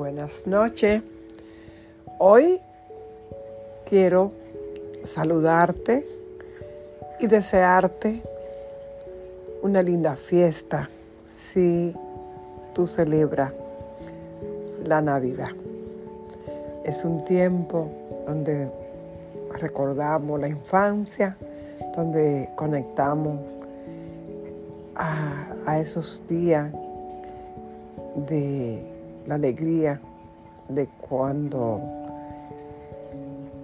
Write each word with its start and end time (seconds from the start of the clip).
Buenas 0.00 0.46
noches. 0.46 1.02
Hoy 2.16 2.58
quiero 3.84 4.32
saludarte 5.04 6.06
y 7.18 7.26
desearte 7.26 8.22
una 9.60 9.82
linda 9.82 10.16
fiesta 10.16 10.88
si 11.28 11.94
tú 12.72 12.86
celebras 12.86 13.52
la 14.86 15.02
Navidad. 15.02 15.50
Es 16.86 17.04
un 17.04 17.22
tiempo 17.26 17.90
donde 18.26 18.70
recordamos 19.60 20.40
la 20.40 20.48
infancia, 20.48 21.36
donde 21.94 22.48
conectamos 22.56 23.38
a, 24.96 25.78
esos 25.78 26.22
días 26.26 26.72
de 28.26 28.89
la 29.26 29.34
alegría 29.36 30.00
de 30.68 30.86
cuando 30.86 31.80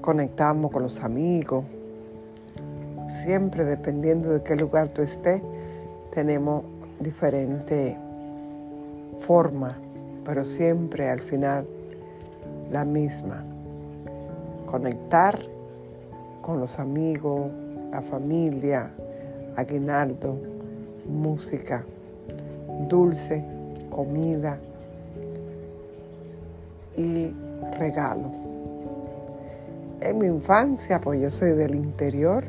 conectamos 0.00 0.70
con 0.70 0.82
los 0.82 1.02
amigos. 1.02 1.64
Siempre 3.22 3.64
dependiendo 3.64 4.30
de 4.30 4.42
qué 4.42 4.56
lugar 4.56 4.88
tú 4.88 5.02
estés, 5.02 5.40
tenemos 6.12 6.64
diferente 7.00 7.96
forma, 9.18 9.76
pero 10.24 10.44
siempre 10.44 11.08
al 11.08 11.20
final 11.20 11.66
la 12.70 12.84
misma. 12.84 13.44
Conectar 14.66 15.38
con 16.42 16.60
los 16.60 16.78
amigos, 16.78 17.50
la 17.92 18.02
familia, 18.02 18.90
aguinaldo, 19.56 20.36
música, 21.08 21.84
dulce, 22.88 23.44
comida 23.90 24.58
y 26.96 27.34
regalo. 27.78 28.30
En 30.00 30.18
mi 30.18 30.26
infancia, 30.26 31.00
pues 31.00 31.20
yo 31.20 31.30
soy 31.30 31.50
del 31.50 31.74
interior, 31.74 32.44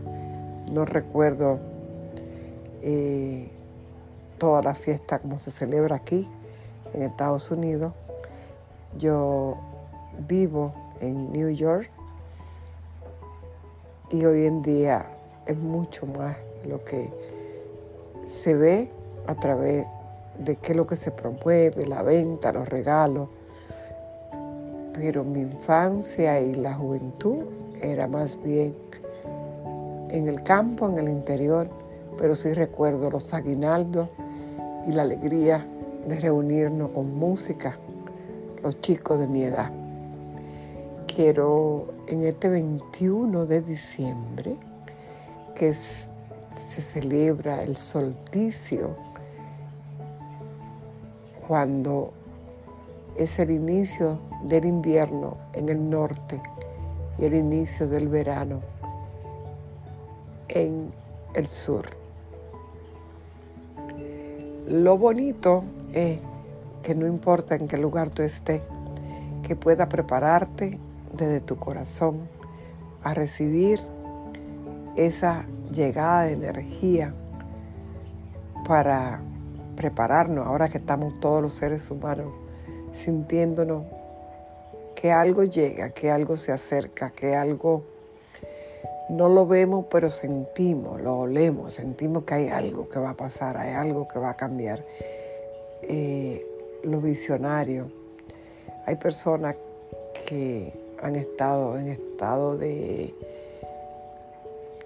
no 0.72 0.86
recuerdo 0.86 1.60
eh, 2.82 3.50
toda 4.38 4.62
la 4.62 4.76
fiesta 4.76 5.20
como 5.20 5.40
se 5.40 5.52
celebra 5.52 5.96
aquí 5.96 6.28
en 6.94 7.04
Estados 7.04 7.50
Unidos. 7.52 7.94
Yo 8.98 9.58
vivo 10.28 10.74
en 11.00 11.32
New 11.32 11.50
York 11.50 11.90
y 14.12 14.26
hoy 14.26 14.46
en 14.46 14.62
día 14.62 15.06
es 15.46 15.58
mucho 15.58 16.06
más 16.06 16.36
lo 16.66 16.84
que 16.84 17.12
se 18.26 18.56
ve 18.56 18.90
a 19.26 19.36
través 19.36 19.86
de 20.40 20.56
qué 20.58 20.72
es 20.72 20.78
lo 20.78 20.86
que 20.86 20.96
se 20.96 21.12
promueve, 21.12 21.86
la 21.86 22.04
venta, 22.04 22.52
los 22.52 22.68
regalos. 22.70 23.30
Pero 24.98 25.24
mi 25.24 25.42
infancia 25.42 26.42
y 26.42 26.56
la 26.56 26.74
juventud 26.74 27.44
era 27.82 28.08
más 28.08 28.42
bien 28.42 28.74
en 30.10 30.28
el 30.28 30.42
campo, 30.42 30.90
en 30.90 30.98
el 30.98 31.08
interior, 31.08 31.70
pero 32.18 32.34
sí 32.34 32.52
recuerdo 32.54 33.12
los 33.12 33.32
aguinaldos 33.34 34.10
y 34.88 34.92
la 34.92 35.04
alegría 35.04 35.64
de 36.08 36.20
reunirnos 36.20 36.92
con 36.92 37.14
música, 37.16 37.78
los 38.64 38.82
chicos 38.82 39.20
de 39.20 39.28
mi 39.28 39.44
edad. 39.44 39.72
Quiero 41.06 41.94
en 42.08 42.24
este 42.26 42.50
21 42.50 43.46
de 43.46 43.62
diciembre, 43.62 44.58
que 45.54 45.74
se 45.74 46.82
celebra 46.82 47.62
el 47.62 47.78
solsticio, 47.78 48.96
cuando 51.48 52.14
es 53.18 53.40
el 53.40 53.50
inicio 53.50 54.20
del 54.44 54.66
invierno 54.66 55.38
en 55.54 55.70
el 55.70 55.90
norte 55.90 56.40
y 57.18 57.26
el 57.26 57.34
inicio 57.34 57.88
del 57.88 58.08
verano 58.08 58.62
en 60.48 60.92
el 61.34 61.48
sur. 61.48 61.86
Lo 64.68 64.98
bonito 64.98 65.64
es 65.94 66.20
que 66.84 66.94
no 66.94 67.08
importa 67.08 67.56
en 67.56 67.68
qué 67.68 67.78
lugar 67.78 68.12
tú 68.12 68.22
estés, 68.22 68.62
que 69.42 69.56
pueda 69.56 69.90
prepararte 69.90 70.80
desde 71.14 71.42
tu 71.42 71.58
corazón 71.58 72.28
a 73.02 73.14
recibir 73.14 73.80
esa 74.96 75.48
llegada 75.72 76.24
de 76.24 76.34
energía 76.34 77.14
para 78.68 79.22
prepararnos 79.76 80.46
ahora 80.46 80.70
que 80.70 80.78
estamos 80.78 81.20
todos 81.20 81.42
los 81.42 81.54
seres 81.54 81.90
humanos 81.90 82.47
sintiéndonos 82.98 83.84
que 84.96 85.12
algo 85.12 85.44
llega, 85.44 85.92
que 85.92 86.10
algo 86.10 86.36
se 86.38 86.52
acerca, 86.52 87.12
que 87.12 87.36
algo 87.36 87.84
no 89.10 89.30
lo 89.30 89.46
vemos, 89.46 89.86
pero 89.90 90.10
sentimos, 90.10 91.02
lo 91.02 91.20
olemos, 91.20 91.76
sentimos 91.76 92.24
que 92.24 92.34
hay 92.34 92.50
algo 92.50 92.90
que 92.90 93.00
va 93.00 93.12
a 93.12 93.18
pasar, 93.18 93.58
hay 93.58 93.74
algo 93.74 94.08
que 94.08 94.20
va 94.20 94.32
a 94.32 94.38
cambiar. 94.38 94.84
Eh, 95.84 96.46
lo 96.84 97.02
visionario. 97.02 97.92
Hay 98.86 98.96
personas 98.96 99.56
que 100.28 100.74
han 101.02 101.16
estado 101.16 101.78
en 101.78 101.90
estado 101.90 102.58
de 102.58 103.14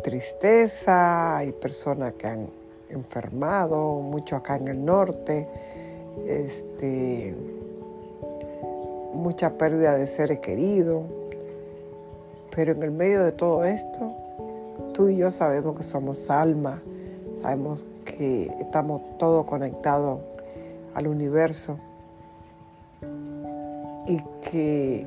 tristeza, 0.03 1.37
hay 1.37 1.51
personas 1.51 2.13
que 2.13 2.27
han 2.27 2.49
enfermado, 2.89 4.01
mucho 4.01 4.35
acá 4.35 4.55
en 4.55 4.67
el 4.67 4.83
norte, 4.83 5.47
este, 6.27 7.35
mucha 9.13 9.57
pérdida 9.57 9.97
de 9.97 10.07
seres 10.07 10.39
queridos. 10.39 11.03
Pero 12.55 12.73
en 12.73 12.83
el 12.83 12.91
medio 12.91 13.23
de 13.23 13.31
todo 13.31 13.63
esto, 13.63 14.13
tú 14.93 15.09
y 15.09 15.17
yo 15.17 15.31
sabemos 15.31 15.75
que 15.75 15.83
somos 15.83 16.29
almas, 16.29 16.79
sabemos 17.41 17.85
que 18.05 18.47
estamos 18.59 19.01
todos 19.17 19.45
conectados 19.45 20.19
al 20.93 21.07
universo 21.07 21.77
y 24.05 24.17
que 24.41 25.05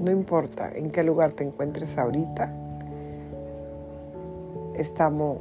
no 0.00 0.10
importa 0.10 0.70
en 0.74 0.90
qué 0.90 1.02
lugar 1.02 1.32
te 1.32 1.44
encuentres 1.44 1.98
ahorita, 1.98 2.54
estamos 4.76 5.38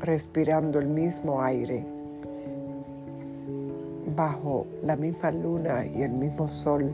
respirando 0.00 0.78
el 0.78 0.88
mismo 0.88 1.42
aire 1.42 1.93
bajo 4.14 4.66
la 4.82 4.96
misma 4.96 5.30
luna 5.30 5.84
y 5.86 6.02
el 6.02 6.12
mismo 6.12 6.48
sol, 6.48 6.90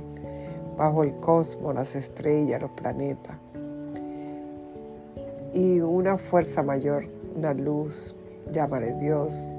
bajo 0.76 1.02
el 1.02 1.14
cosmos, 1.20 1.74
las 1.74 1.94
estrellas, 1.94 2.60
los 2.60 2.70
planetas. 2.72 3.36
Y 5.52 5.80
una 5.80 6.16
fuerza 6.16 6.62
mayor, 6.62 7.04
una 7.36 7.52
luz, 7.52 8.14
llámale 8.52 8.92
Dios, 8.94 9.54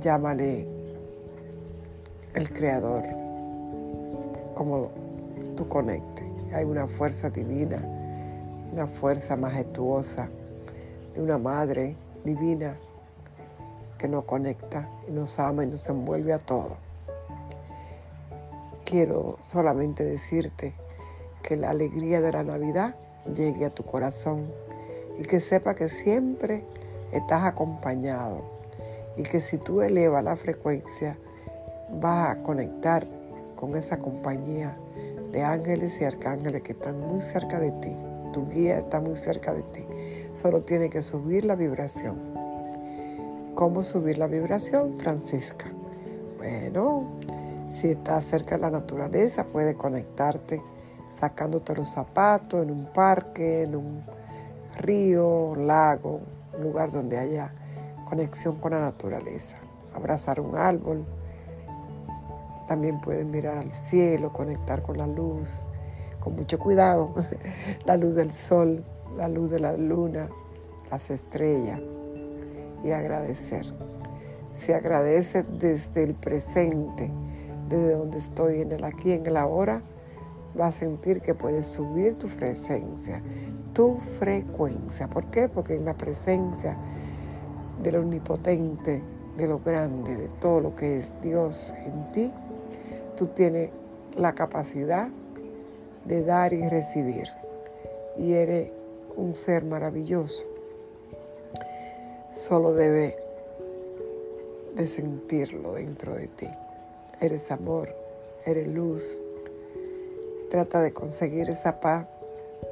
llámale 0.00 0.66
el 2.34 2.52
Creador, 2.52 3.02
como 4.54 4.90
tú 5.56 5.66
conectes. 5.68 6.26
Hay 6.52 6.64
una 6.64 6.86
fuerza 6.86 7.30
divina, 7.30 7.78
una 8.72 8.86
fuerza 8.86 9.36
majestuosa 9.36 10.28
de 11.14 11.22
una 11.22 11.38
madre 11.38 11.96
divina 12.24 12.76
que 14.00 14.08
nos 14.08 14.24
conecta 14.24 14.88
y 15.06 15.10
nos 15.10 15.38
ama 15.38 15.62
y 15.62 15.66
nos 15.66 15.86
envuelve 15.86 16.32
a 16.32 16.38
todo. 16.38 16.76
Quiero 18.86 19.36
solamente 19.40 20.04
decirte 20.04 20.72
que 21.42 21.56
la 21.56 21.68
alegría 21.68 22.22
de 22.22 22.32
la 22.32 22.42
Navidad 22.42 22.94
llegue 23.34 23.66
a 23.66 23.70
tu 23.70 23.84
corazón 23.84 24.50
y 25.18 25.22
que 25.22 25.38
sepa 25.38 25.74
que 25.74 25.90
siempre 25.90 26.64
estás 27.12 27.44
acompañado 27.44 28.40
y 29.18 29.22
que 29.22 29.42
si 29.42 29.58
tú 29.58 29.82
elevas 29.82 30.24
la 30.24 30.36
frecuencia 30.36 31.18
vas 31.92 32.30
a 32.30 32.42
conectar 32.42 33.06
con 33.54 33.76
esa 33.76 33.98
compañía 33.98 34.78
de 35.30 35.42
ángeles 35.42 36.00
y 36.00 36.04
arcángeles 36.04 36.62
que 36.62 36.72
están 36.72 36.98
muy 36.98 37.20
cerca 37.20 37.60
de 37.60 37.70
ti. 37.72 37.94
Tu 38.32 38.48
guía 38.48 38.78
está 38.78 38.98
muy 38.98 39.18
cerca 39.18 39.52
de 39.52 39.62
ti. 39.62 39.84
Solo 40.32 40.62
tiene 40.62 40.88
que 40.88 41.02
subir 41.02 41.44
la 41.44 41.54
vibración. 41.54 42.29
¿Cómo 43.60 43.82
subir 43.82 44.16
la 44.16 44.26
vibración, 44.26 44.96
Francisca? 44.96 45.66
Bueno, 46.38 47.10
si 47.70 47.90
estás 47.90 48.24
cerca 48.24 48.54
de 48.54 48.62
la 48.62 48.70
naturaleza, 48.70 49.44
puedes 49.44 49.76
conectarte 49.76 50.62
sacándote 51.10 51.76
los 51.76 51.90
zapatos 51.90 52.62
en 52.62 52.70
un 52.70 52.86
parque, 52.86 53.64
en 53.64 53.76
un 53.76 54.02
río, 54.78 55.54
lago, 55.56 56.22
un 56.56 56.62
lugar 56.62 56.90
donde 56.90 57.18
haya 57.18 57.50
conexión 58.08 58.56
con 58.56 58.70
la 58.70 58.80
naturaleza. 58.80 59.58
Abrazar 59.92 60.40
un 60.40 60.56
árbol. 60.56 61.04
También 62.66 62.98
puedes 63.02 63.26
mirar 63.26 63.58
al 63.58 63.72
cielo, 63.72 64.32
conectar 64.32 64.82
con 64.82 64.96
la 64.96 65.06
luz, 65.06 65.66
con 66.18 66.34
mucho 66.34 66.58
cuidado, 66.58 67.14
la 67.84 67.98
luz 67.98 68.14
del 68.14 68.30
sol, 68.30 68.82
la 69.18 69.28
luz 69.28 69.50
de 69.50 69.60
la 69.60 69.74
luna, 69.74 70.30
las 70.90 71.10
estrellas 71.10 71.78
y 72.82 72.90
agradecer. 72.90 73.66
Se 74.52 74.74
agradece 74.74 75.42
desde 75.42 76.02
el 76.02 76.14
presente, 76.14 77.10
desde 77.68 77.92
donde 77.92 78.18
estoy 78.18 78.62
en 78.62 78.72
el 78.72 78.84
aquí, 78.84 79.12
en 79.12 79.26
el 79.26 79.36
ahora, 79.36 79.82
va 80.58 80.66
a 80.66 80.72
sentir 80.72 81.20
que 81.20 81.34
puedes 81.34 81.66
subir 81.66 82.16
tu 82.16 82.26
presencia, 82.28 83.22
tu 83.72 83.96
frecuencia. 84.18 85.08
¿Por 85.08 85.26
qué? 85.30 85.48
Porque 85.48 85.74
en 85.74 85.84
la 85.84 85.96
presencia 85.96 86.76
del 87.82 87.96
omnipotente, 87.96 89.00
de 89.36 89.46
lo 89.46 89.60
grande, 89.60 90.16
de 90.16 90.28
todo 90.40 90.60
lo 90.60 90.74
que 90.74 90.96
es 90.96 91.14
Dios 91.22 91.72
en 91.84 92.12
ti, 92.12 92.32
tú 93.16 93.28
tienes 93.28 93.70
la 94.16 94.34
capacidad 94.34 95.08
de 96.04 96.22
dar 96.24 96.52
y 96.52 96.68
recibir. 96.68 97.28
Y 98.18 98.32
eres 98.32 98.72
un 99.16 99.34
ser 99.34 99.64
maravilloso. 99.64 100.49
Solo 102.32 102.74
debe 102.74 103.16
de 104.76 104.86
sentirlo 104.86 105.74
dentro 105.74 106.14
de 106.14 106.28
ti. 106.28 106.46
Eres 107.20 107.50
amor, 107.50 107.92
eres 108.46 108.68
luz. 108.68 109.20
Trata 110.48 110.80
de 110.80 110.92
conseguir 110.92 111.50
esa 111.50 111.80
paz 111.80 112.06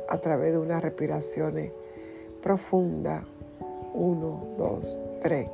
a 0.09 0.19
través 0.19 0.53
de 0.53 0.59
unas 0.59 0.81
respiraciones 0.83 1.73
profundas. 2.41 3.25
Uno, 3.95 4.47
dos, 4.57 5.01
tres. 5.21 5.49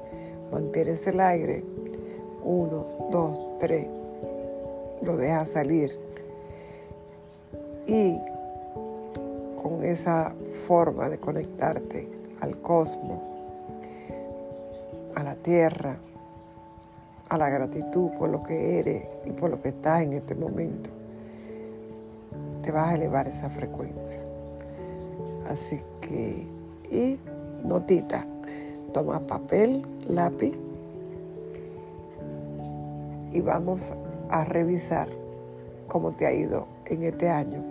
Mantienes 0.53 1.07
el 1.07 1.21
aire. 1.21 1.65
Uno, 2.43 3.09
dos, 3.11 3.41
tres. 3.59 3.87
Lo 5.01 5.17
dejas 5.17 5.49
salir. 5.49 5.99
Y 7.87 8.19
con 9.57 9.83
esa 9.83 10.35
forma 10.67 11.09
de 11.09 11.19
conectarte 11.19 12.07
al 12.41 12.61
cosmos, 12.61 13.34
la 15.25 15.37
tierra, 15.37 15.99
a 17.29 17.39
la 17.39 17.49
gratitud 17.49 18.11
por 18.19 18.29
lo 18.29 18.43
que 18.43 18.79
eres 18.79 19.09
y 19.25 19.31
por 19.33 19.51
lo 19.51 19.61
que 19.61 19.71
estás 19.71 20.03
en 20.03 20.13
este 20.13 20.35
momento, 20.35 20.91
te 22.63 22.71
vas 22.71 22.91
a 22.91 22.95
elevar 22.95 23.27
esa 23.27 23.49
frecuencia. 23.51 24.21
Así 25.49 25.81
que, 26.01 26.47
y 26.91 27.19
notita, 27.65 28.27
toma 28.93 29.21
papel, 29.21 29.83
lápiz 30.07 30.55
y 33.33 33.41
vamos 33.41 33.93
a 34.31 34.45
revisar 34.45 35.09
cómo 35.89 36.13
te 36.13 36.27
ha 36.27 36.33
ido 36.33 36.67
en 36.87 37.03
este 37.03 37.29
año. 37.29 37.63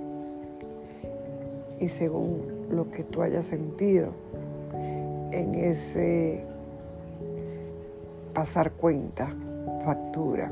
Y 1.79 1.87
según 1.89 2.67
lo 2.69 2.89
que 2.89 3.03
tú 3.03 3.21
hayas 3.21 3.45
sentido 3.45 4.11
en 5.31 5.55
ese 5.55 6.45
pasar 8.33 8.71
cuenta, 8.71 9.29
factura, 9.85 10.51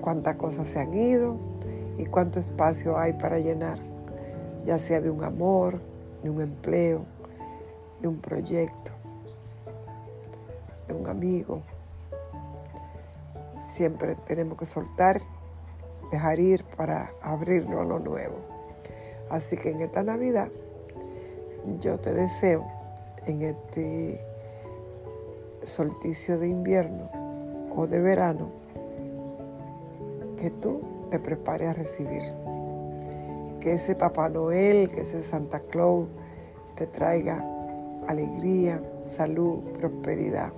cuántas 0.00 0.36
cosas 0.36 0.68
se 0.68 0.78
han 0.78 0.92
ido 0.94 1.36
y 1.96 2.06
cuánto 2.06 2.38
espacio 2.38 2.98
hay 2.98 3.14
para 3.14 3.38
llenar, 3.38 3.78
ya 4.64 4.78
sea 4.78 5.00
de 5.00 5.10
un 5.10 5.24
amor, 5.24 5.80
de 6.22 6.30
un 6.30 6.40
empleo, 6.40 7.04
de 8.00 8.08
un 8.08 8.18
proyecto, 8.18 8.92
de 10.88 10.94
un 10.94 11.06
amigo. 11.06 11.62
Siempre 13.60 14.14
tenemos 14.26 14.58
que 14.58 14.66
soltar, 14.66 15.20
dejar 16.10 16.40
ir 16.40 16.64
para 16.76 17.10
abrirlo 17.22 17.80
a 17.80 17.84
lo 17.84 17.98
nuevo. 17.98 18.36
Así 19.30 19.56
que 19.56 19.70
en 19.70 19.80
esta 19.80 20.02
Navidad 20.02 20.48
yo 21.78 22.00
te 22.00 22.12
deseo 22.12 22.66
en 23.26 23.42
este 23.42 24.29
solsticio 25.70 26.38
de 26.38 26.48
invierno 26.48 27.08
o 27.74 27.86
de 27.86 28.00
verano 28.00 28.50
que 30.36 30.50
tú 30.50 30.80
te 31.10 31.18
prepares 31.18 31.68
a 31.68 31.72
recibir. 31.72 32.22
Que 33.60 33.74
ese 33.74 33.94
Papá 33.94 34.28
Noel, 34.28 34.90
que 34.90 35.02
ese 35.02 35.22
Santa 35.22 35.60
Claus 35.60 36.08
te 36.76 36.86
traiga 36.86 37.44
alegría, 38.08 38.82
salud, 39.04 39.60
prosperidad. 39.74 40.52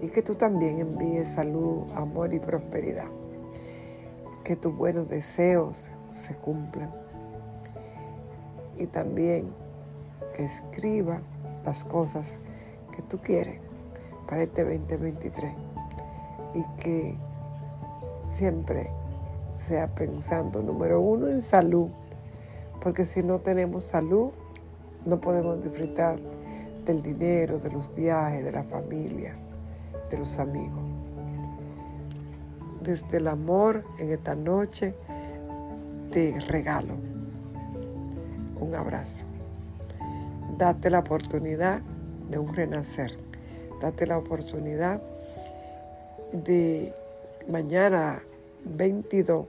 Y 0.00 0.08
que 0.08 0.22
tú 0.22 0.34
también 0.34 0.80
envíes 0.80 1.28
salud, 1.28 1.84
amor 1.94 2.32
y 2.34 2.40
prosperidad. 2.40 3.08
Que 4.42 4.56
tus 4.56 4.74
buenos 4.76 5.08
deseos 5.08 5.90
se 6.12 6.34
cumplan. 6.34 6.92
Y 8.78 8.86
también 8.86 9.48
que 10.34 10.44
escriba 10.44 11.22
las 11.64 11.84
cosas 11.84 12.40
que 12.94 13.02
tú 13.02 13.18
quieres 13.20 13.60
para 14.26 14.42
este 14.42 14.62
2023 14.64 15.54
y 16.54 16.62
que 16.80 17.18
siempre 18.24 18.90
sea 19.54 19.94
pensando, 19.94 20.62
número 20.62 21.00
uno, 21.00 21.28
en 21.28 21.40
salud, 21.40 21.88
porque 22.80 23.04
si 23.04 23.22
no 23.22 23.40
tenemos 23.40 23.84
salud, 23.84 24.30
no 25.06 25.20
podemos 25.20 25.62
disfrutar 25.62 26.18
del 26.84 27.02
dinero, 27.02 27.58
de 27.58 27.70
los 27.70 27.94
viajes, 27.94 28.44
de 28.44 28.52
la 28.52 28.62
familia, 28.62 29.36
de 30.10 30.18
los 30.18 30.38
amigos. 30.38 30.82
Desde 32.82 33.16
el 33.16 33.28
amor 33.28 33.84
en 33.98 34.10
esta 34.10 34.34
noche 34.34 34.94
te 36.10 36.38
regalo 36.40 36.94
un 38.60 38.74
abrazo. 38.74 39.24
Date 40.58 40.90
la 40.90 41.00
oportunidad 41.00 41.82
de 42.30 42.38
un 42.38 42.54
renacer 42.54 43.12
date 43.80 44.06
la 44.06 44.18
oportunidad 44.18 45.00
de 46.32 46.92
mañana 47.48 48.22
22. 48.64 49.46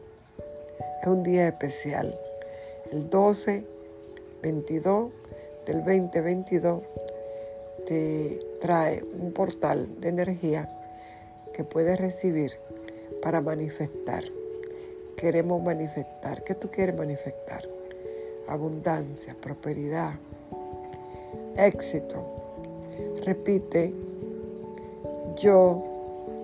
Es 1.01 1.07
un 1.07 1.23
día 1.23 1.47
especial. 1.47 2.17
El 2.91 3.09
12, 3.09 3.65
22 4.41 5.11
del 5.65 5.77
2022 5.77 6.83
te 7.85 8.39
trae 8.59 9.03
un 9.03 9.31
portal 9.31 9.87
de 9.99 10.09
energía 10.09 10.69
que 11.53 11.63
puedes 11.63 11.99
recibir 11.99 12.57
para 13.21 13.41
manifestar. 13.41 14.23
Queremos 15.15 15.63
manifestar. 15.63 16.43
¿Qué 16.43 16.55
tú 16.55 16.69
quieres 16.69 16.95
manifestar? 16.95 17.67
Abundancia, 18.47 19.35
prosperidad, 19.39 20.13
éxito. 21.57 22.23
Repite 23.23 23.93
yo 25.35 25.83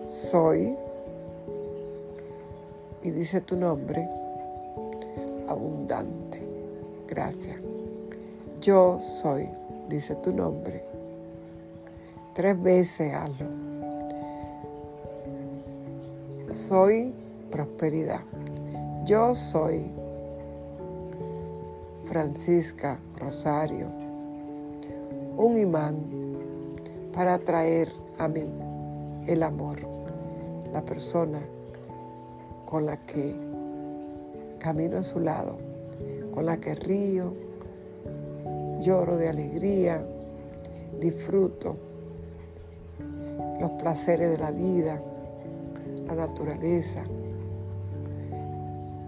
soy, 0.06 0.76
y 3.04 3.10
dice 3.10 3.42
tu 3.42 3.56
nombre, 3.56 4.08
abundante. 5.48 6.42
Gracias. 7.08 7.58
Yo 8.60 9.00
soy, 9.00 9.50
dice 9.90 10.16
tu 10.16 10.32
nombre. 10.32 10.84
Tres 12.34 12.62
veces 12.62 13.14
hazlo. 13.14 13.48
Soy 16.50 17.16
prosperidad. 17.50 18.22
Yo 19.06 19.36
soy 19.36 19.90
Francisca 22.06 23.00
Rosario, 23.18 23.88
un 25.38 25.58
imán 25.58 25.96
para 27.14 27.36
atraer 27.36 27.90
a 28.18 28.28
mí 28.28 28.44
el 29.28 29.44
amor, 29.44 29.80
la 30.72 30.84
persona 30.84 31.42
con 32.66 32.86
la 32.86 33.06
que 33.06 33.36
camino 34.60 34.98
a 34.98 35.04
su 35.04 35.20
lado, 35.20 35.58
con 36.34 36.46
la 36.46 36.58
que 36.58 36.76
río, 36.76 37.34
lloro 38.80 39.18
de 39.18 39.30
alegría, 39.30 40.06
disfruto 41.00 41.78
los 43.60 43.72
placeres 43.72 44.32
de 44.32 44.38
la 44.38 44.52
vida, 44.52 45.00
la 46.08 46.16
naturaleza, 46.16 47.04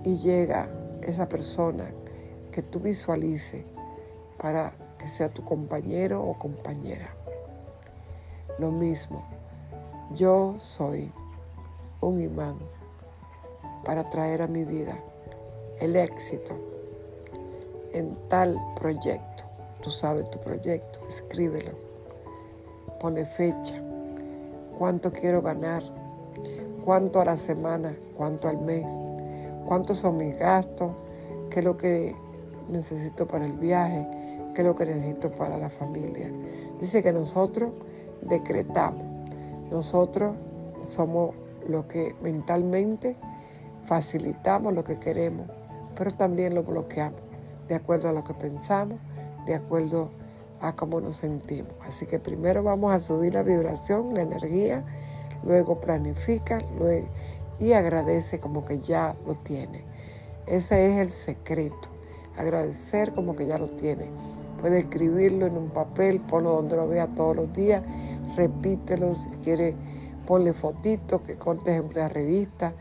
y 0.04 0.16
llega 0.16 0.68
esa 1.02 1.30
persona 1.30 1.86
que 2.52 2.62
tú 2.62 2.80
visualices 2.80 3.64
para 4.38 4.74
que 4.98 5.08
sea 5.08 5.30
tu 5.30 5.44
compañero 5.44 6.24
o 6.24 6.38
compañera. 6.38 7.16
Lo 8.60 8.72
mismo, 8.72 9.24
yo 10.16 10.56
soy 10.58 11.12
un 12.02 12.22
imán 12.22 12.58
para 13.84 14.04
traer 14.04 14.42
a 14.44 14.48
mi 14.48 14.64
vida 14.64 14.98
el 15.80 15.96
éxito 15.96 16.54
en 17.94 18.16
tal 18.28 18.60
proyecto. 18.76 19.44
Tú 19.82 19.90
sabes 19.90 20.30
tu 20.30 20.40
proyecto, 20.40 21.00
escríbelo. 21.08 21.72
Pone 23.00 23.26
fecha. 23.26 23.76
¿Cuánto 24.78 25.12
quiero 25.12 25.42
ganar? 25.42 25.84
¿Cuánto 26.86 27.20
a 27.20 27.26
la 27.26 27.38
semana? 27.38 27.96
¿Cuánto 28.16 28.48
al 28.48 28.60
mes? 28.60 28.86
¿Cuántos 29.66 29.98
son 29.98 30.18
mis 30.18 30.38
gastos? 30.38 30.92
¿Qué 31.50 31.60
es 31.60 31.66
lo 31.66 31.78
que 31.78 32.16
necesito 32.70 33.28
para 33.28 33.46
el 33.46 33.54
viaje? 33.54 34.08
¿Qué 34.54 34.62
es 34.62 34.68
lo 34.68 34.76
que 34.76 34.86
necesito 34.86 35.32
para 35.32 35.58
la 35.58 35.70
familia? 35.70 36.32
Dice 36.80 37.02
que 37.02 37.12
nosotros 37.12 37.72
decretamos 38.22 39.13
nosotros 39.74 40.36
somos 40.84 41.34
lo 41.68 41.88
que 41.88 42.16
mentalmente 42.22 43.18
facilitamos 43.84 44.72
lo 44.72 44.84
que 44.84 45.00
queremos, 45.00 45.48
pero 45.96 46.14
también 46.14 46.54
lo 46.54 46.64
bloqueamos 46.64 47.20
de 47.68 47.76
acuerdo 47.76 48.08
a 48.08 48.12
lo 48.12 48.24
que 48.24 48.36
pensamos, 48.36 49.00
de 49.48 49.56
acuerdo 49.56 50.12
a 50.62 50.76
cómo 50.76 51.02
nos 51.02 51.16
sentimos. 51.18 51.74
Así 51.88 52.06
que 52.06 52.20
primero 52.20 52.62
vamos 52.62 52.94
a 52.94 53.00
subir 53.00 53.34
la 53.34 53.42
vibración, 53.42 54.14
la 54.14 54.22
energía, 54.22 54.86
luego 55.44 55.82
planifica 55.82 56.62
luego, 56.78 57.08
y 57.60 57.74
agradece 57.74 58.40
como 58.40 58.66
que 58.66 58.78
ya 58.78 59.16
lo 59.26 59.34
tiene. 59.36 59.84
Ese 60.46 60.92
es 60.92 61.00
el 61.00 61.10
secreto, 61.10 61.90
agradecer 62.38 63.12
como 63.12 63.36
que 63.36 63.48
ya 63.48 63.58
lo 63.58 63.72
tiene. 63.72 64.06
Puede 64.64 64.80
escribirlo 64.80 65.46
en 65.46 65.58
un 65.58 65.72
papel, 65.72 66.22
ponlo 66.22 66.52
donde 66.52 66.78
lo 66.78 66.88
vea 66.88 67.08
todos 67.08 67.36
los 67.36 67.52
días, 67.52 67.84
repítelo 68.38 69.14
si 69.14 69.28
quiere, 69.44 69.76
ponle 70.26 70.54
fotitos 70.54 71.20
que 71.20 71.36
contes 71.36 71.82
en 71.82 71.88
una 71.88 72.08
revista, 72.08 72.72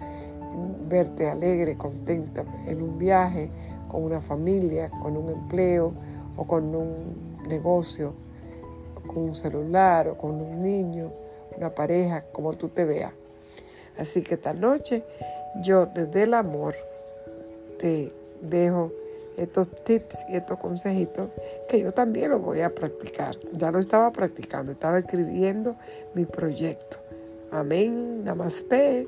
verte 0.88 1.28
alegre, 1.28 1.76
contenta 1.76 2.44
en 2.68 2.82
un 2.82 3.00
viaje, 3.00 3.50
con 3.88 4.04
una 4.04 4.20
familia, 4.20 4.92
con 5.02 5.16
un 5.16 5.30
empleo 5.30 5.92
o 6.36 6.46
con 6.46 6.72
un 6.72 7.40
negocio, 7.48 8.12
con 9.04 9.24
un 9.24 9.34
celular 9.34 10.06
o 10.06 10.16
con 10.16 10.40
un 10.40 10.62
niño, 10.62 11.10
una 11.56 11.70
pareja, 11.70 12.22
como 12.30 12.52
tú 12.52 12.68
te 12.68 12.84
veas. 12.84 13.12
Así 13.98 14.22
que 14.22 14.34
esta 14.34 14.54
noche 14.54 15.02
yo 15.60 15.86
desde 15.86 16.22
el 16.22 16.34
amor 16.34 16.76
te 17.80 18.12
dejo 18.40 18.92
estos 19.36 19.68
tips 19.84 20.24
y 20.28 20.36
estos 20.36 20.58
consejitos 20.58 21.30
que 21.68 21.80
yo 21.80 21.92
también 21.92 22.30
los 22.30 22.42
voy 22.42 22.60
a 22.60 22.74
practicar. 22.74 23.36
Ya 23.52 23.70
lo 23.70 23.78
estaba 23.78 24.12
practicando, 24.12 24.72
estaba 24.72 24.98
escribiendo 24.98 25.76
mi 26.14 26.24
proyecto. 26.24 26.98
Amén, 27.50 28.24
namaste. 28.24 29.06